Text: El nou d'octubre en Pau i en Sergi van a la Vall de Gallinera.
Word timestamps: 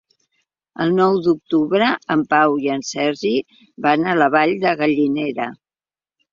El 0.85 0.95
nou 0.99 1.19
d'octubre 1.27 1.91
en 2.17 2.25
Pau 2.33 2.57
i 2.65 2.73
en 2.77 2.83
Sergi 2.89 3.35
van 3.89 4.09
a 4.15 4.19
la 4.25 4.33
Vall 4.39 4.57
de 4.67 4.75
Gallinera. 4.83 5.51